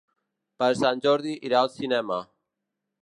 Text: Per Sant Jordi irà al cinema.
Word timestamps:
Per 0.61 0.69
Sant 0.79 1.03
Jordi 1.05 1.35
irà 1.49 1.59
al 1.61 1.71
cinema. 1.77 2.21